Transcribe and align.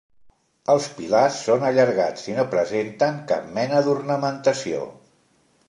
Els 0.75 0.87
pilars 0.99 1.37
són 1.49 1.65
allargats 1.67 2.25
i 2.31 2.35
no 2.39 2.47
presenten 2.55 3.21
cap 3.33 3.55
mena 3.59 3.85
d'ornamentació. 3.89 4.85